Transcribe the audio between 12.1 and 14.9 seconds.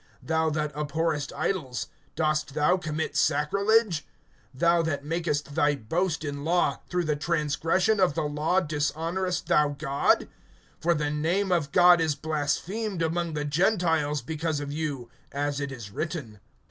blasphemed among the Gentiles because of